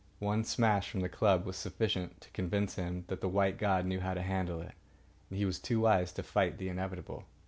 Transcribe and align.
One 0.17 0.43
smash 0.45 0.89
from 0.89 1.01
the 1.01 1.09
club 1.09 1.45
was 1.45 1.55
sufficient 1.57 2.21
to 2.21 2.31
convince 2.31 2.73
him 2.73 3.03
that 3.05 3.21
the 3.21 3.29
white 3.29 3.59
god 3.59 3.85
knew 3.85 3.99
how 3.99 4.15
to 4.15 4.23
handle 4.23 4.59
it, 4.59 4.73
and 5.29 5.37
he 5.37 5.45
was 5.45 5.59
too 5.59 5.81
wise 5.81 6.11
to 6.13 6.23
fight 6.23 6.57
the 6.57 6.69
inevitable. 6.69 7.25